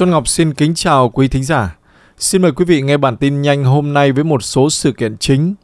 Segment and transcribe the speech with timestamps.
[0.00, 1.76] Xuân Ngọc xin kính chào quý thính giả.
[2.18, 5.16] Xin mời quý vị nghe bản tin nhanh hôm nay với một số sự kiện
[5.16, 5.54] chính.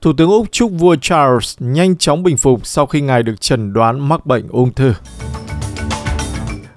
[0.00, 3.72] Thủ tướng Úc chúc vua Charles nhanh chóng bình phục sau khi ngài được chẩn
[3.72, 4.92] đoán mắc bệnh ung thư.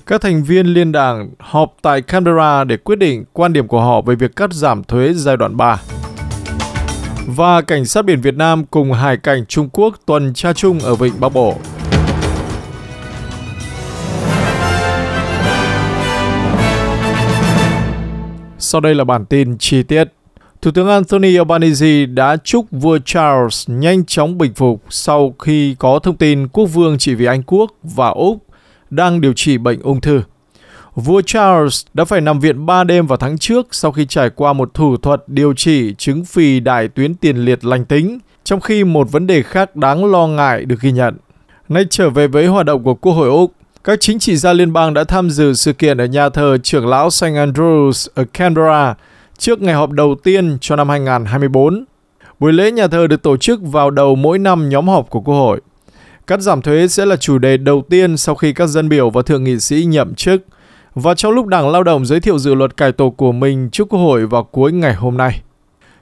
[0.05, 4.02] Các thành viên liên đảng họp tại Canberra để quyết định quan điểm của họ
[4.02, 5.82] về việc cắt giảm thuế giai đoạn 3.
[7.27, 10.96] Và cảnh sát biển Việt Nam cùng hải cảnh Trung Quốc tuần tra chung ở
[10.96, 11.57] Vịnh Bắc Bộ.
[18.71, 20.03] Sau đây là bản tin chi tiết.
[20.61, 25.99] Thủ tướng Anthony Albanese đã chúc vua Charles nhanh chóng bình phục sau khi có
[25.99, 28.45] thông tin quốc vương chỉ vì Anh Quốc và Úc
[28.89, 30.21] đang điều trị bệnh ung thư.
[30.95, 34.53] Vua Charles đã phải nằm viện 3 đêm vào tháng trước sau khi trải qua
[34.53, 38.84] một thủ thuật điều trị chứng phì đại tuyến tiền liệt lành tính, trong khi
[38.84, 41.18] một vấn đề khác đáng lo ngại được ghi nhận.
[41.70, 43.53] Nay trở về với hoạt động của Quốc hội Úc,
[43.84, 46.87] các chính trị gia liên bang đã tham dự sự kiện ở nhà thờ trưởng
[46.87, 47.24] lão St.
[47.24, 48.96] Andrews ở Canberra
[49.37, 51.85] trước ngày họp đầu tiên cho năm 2024.
[52.40, 55.35] Buổi lễ nhà thờ được tổ chức vào đầu mỗi năm nhóm họp của Quốc
[55.35, 55.62] hội.
[56.27, 59.21] Cắt giảm thuế sẽ là chủ đề đầu tiên sau khi các dân biểu và
[59.21, 60.41] thượng nghị sĩ nhậm chức
[60.96, 63.90] và trong lúc Đảng Lao động giới thiệu dự luật cải tổ của mình trước
[63.90, 65.41] Quốc hội vào cuối ngày hôm nay.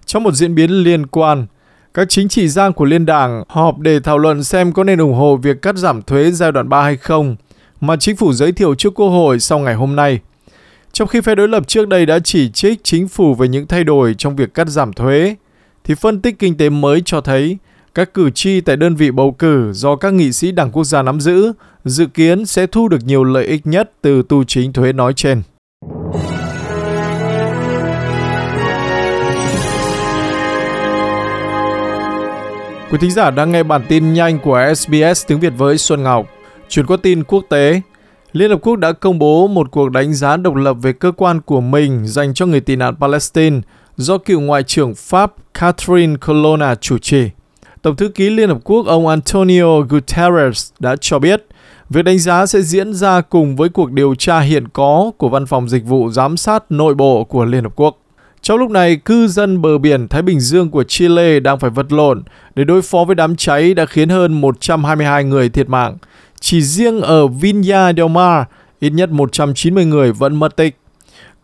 [0.05, 1.45] Trong một diễn biến liên quan,
[1.93, 5.13] các chính trị gia của Liên đảng họp để thảo luận xem có nên ủng
[5.13, 7.35] hộ việc cắt giảm thuế giai đoạn 3 hay không–
[7.81, 10.19] mà chính phủ giới thiệu trước Quốc hội sau ngày hôm nay.
[10.91, 13.83] Trong khi phe đối lập trước đây đã chỉ trích chính phủ về những thay
[13.83, 15.35] đổi trong việc cắt giảm thuế,
[15.83, 17.57] thì phân tích kinh tế mới cho thấy
[17.95, 21.01] các cử tri tại đơn vị bầu cử do các nghị sĩ đảng quốc gia
[21.01, 21.53] nắm giữ
[21.85, 25.41] dự kiến sẽ thu được nhiều lợi ích nhất từ tu chính thuế nói trên.
[32.91, 36.25] Quý thính giả đang nghe bản tin nhanh của SBS tiếng Việt với Xuân Ngọc.
[36.69, 37.81] Chuyển qua tin quốc tế,
[38.31, 41.41] Liên Hợp Quốc đã công bố một cuộc đánh giá độc lập về cơ quan
[41.41, 43.61] của mình dành cho người tị nạn Palestine
[43.97, 47.29] do cựu Ngoại trưởng Pháp Catherine Colonna chủ trì.
[47.81, 51.45] Tổng thư ký Liên Hợp Quốc ông Antonio Guterres đã cho biết
[51.89, 55.45] việc đánh giá sẽ diễn ra cùng với cuộc điều tra hiện có của Văn
[55.45, 57.97] phòng Dịch vụ Giám sát Nội bộ của Liên Hợp Quốc.
[58.41, 61.91] Trong lúc này, cư dân bờ biển Thái Bình Dương của Chile đang phải vật
[61.91, 62.23] lộn
[62.55, 65.97] để đối phó với đám cháy đã khiến hơn 122 người thiệt mạng–
[66.39, 68.43] chỉ riêng ở Vinya del Mar,
[68.79, 70.77] ít nhất 190 người vẫn mất tích.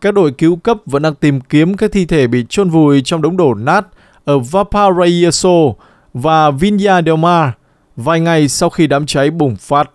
[0.00, 3.22] Các đội cứu cấp vẫn đang tìm kiếm các thi thể bị chôn vùi trong
[3.22, 3.86] đống đổ nát
[4.24, 5.72] ở Valparaiso
[6.14, 7.50] và Vinya del Mar
[7.96, 9.90] vài ngày sau khi đám cháy bùng phát.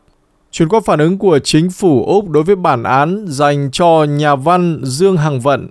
[0.51, 4.35] Chuyển qua phản ứng của chính phủ Úc đối với bản án dành cho nhà
[4.35, 5.69] văn Dương Hằng Vận.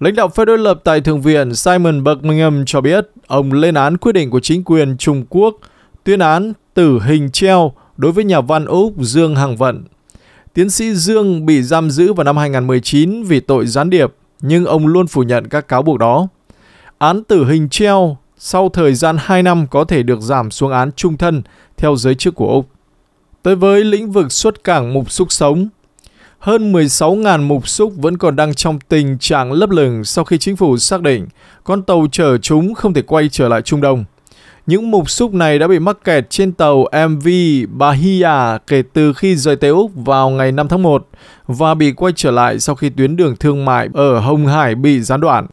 [0.00, 3.96] Lãnh đạo phe đối lập tại Thượng viện Simon Birmingham cho biết ông lên án
[3.96, 5.56] quyết định của chính quyền Trung Quốc
[6.04, 9.84] tuyên án tử hình treo đối với nhà văn Úc Dương Hằng Vận.
[10.54, 14.86] Tiến sĩ Dương bị giam giữ vào năm 2019 vì tội gián điệp, nhưng ông
[14.86, 16.28] luôn phủ nhận các cáo buộc đó.
[16.98, 20.92] Án tử hình treo sau thời gian 2 năm có thể được giảm xuống án
[20.92, 21.42] trung thân
[21.76, 22.66] theo giới chức của Úc.
[23.42, 25.68] Tới với lĩnh vực xuất cảng mục xúc sống,
[26.38, 30.56] hơn 16.000 mục xúc vẫn còn đang trong tình trạng lấp lửng sau khi chính
[30.56, 31.26] phủ xác định
[31.64, 34.04] con tàu chở chúng không thể quay trở lại Trung Đông.
[34.66, 37.28] Những mục xúc này đã bị mắc kẹt trên tàu MV
[37.68, 41.08] Bahia kể từ khi rời Tây Úc vào ngày 5 tháng 1
[41.46, 45.00] và bị quay trở lại sau khi tuyến đường thương mại ở Hồng Hải bị
[45.00, 45.46] gián đoạn.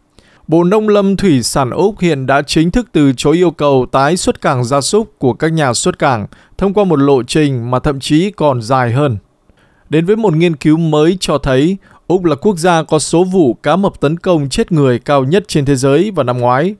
[0.47, 4.17] Bộ Nông lâm Thủy sản Úc hiện đã chính thức từ chối yêu cầu tái
[4.17, 7.79] xuất cảng gia súc của các nhà xuất cảng thông qua một lộ trình mà
[7.79, 9.17] thậm chí còn dài hơn.
[9.89, 13.53] Đến với một nghiên cứu mới cho thấy, Úc là quốc gia có số vụ
[13.53, 16.75] cá mập tấn công chết người cao nhất trên thế giới vào năm ngoái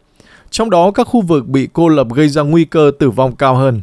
[0.53, 3.55] trong đó, các khu vực bị cô lập gây ra nguy cơ tử vong cao
[3.55, 3.81] hơn.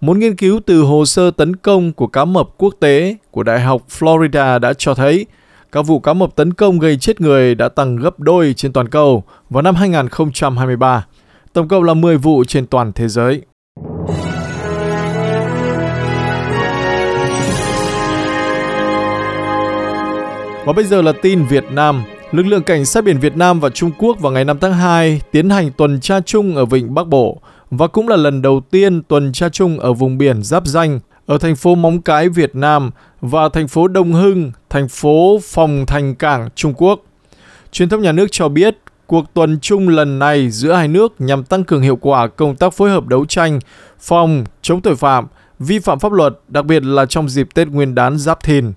[0.00, 3.60] Một nghiên cứu từ hồ sơ tấn công của cá mập quốc tế của Đại
[3.60, 5.26] học Florida đã cho thấy,
[5.72, 8.88] các vụ cá mập tấn công gây chết người đã tăng gấp đôi trên toàn
[8.88, 11.06] cầu vào năm 2023.
[11.52, 13.42] Tổng cộng là 10 vụ trên toàn thế giới.
[20.66, 22.04] Và bây giờ là tin Việt Nam.
[22.32, 25.20] Lực lượng cảnh sát biển Việt Nam và Trung Quốc vào ngày 5 tháng 2
[25.30, 27.40] tiến hành tuần tra chung ở vịnh Bắc Bộ
[27.70, 31.38] và cũng là lần đầu tiên tuần tra chung ở vùng biển giáp danh ở
[31.38, 32.90] thành phố Móng Cái Việt Nam
[33.20, 37.00] và thành phố Đông Hưng, thành phố Phòng Thành Cảng Trung Quốc.
[37.72, 38.76] Truyền thông nhà nước cho biết
[39.06, 42.74] cuộc tuần chung lần này giữa hai nước nhằm tăng cường hiệu quả công tác
[42.74, 43.60] phối hợp đấu tranh,
[44.00, 45.26] phòng, chống tội phạm,
[45.58, 48.72] vi phạm pháp luật, đặc biệt là trong dịp Tết Nguyên đán Giáp Thìn.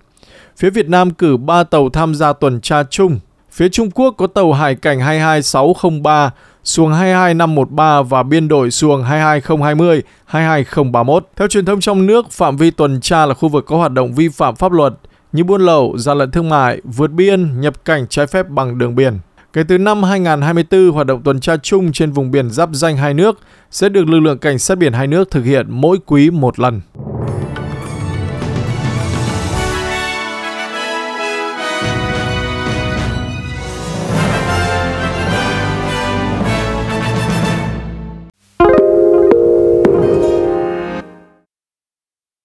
[0.58, 3.20] Phía Việt Nam cử 3 tàu tham gia tuần tra chung
[3.52, 6.32] Phía Trung Quốc có tàu hải cảnh 22603,
[6.64, 11.28] xuồng 22513 và biên đội xuồng 22020, 22031.
[11.36, 14.14] Theo truyền thông trong nước, phạm vi tuần tra là khu vực có hoạt động
[14.14, 14.94] vi phạm pháp luật
[15.32, 18.96] như buôn lậu, gian lận thương mại, vượt biên, nhập cảnh trái phép bằng đường
[18.96, 19.20] biển.
[19.54, 23.14] Kể từ năm 2024, hoạt động tuần tra chung trên vùng biển giáp danh hai
[23.14, 23.40] nước
[23.72, 26.82] sẽ được lực lượng cảnh sát biển hai nước thực hiện mỗi quý một lần.